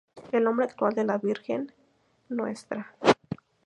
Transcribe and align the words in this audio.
El 0.31 0.45
nombre 0.45 0.65
actual 0.65 0.93
de 0.95 1.03
la 1.03 1.19
virgen, 1.19 1.71
Ntra. 2.27 2.95